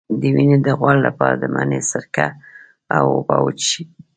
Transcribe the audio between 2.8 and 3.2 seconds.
او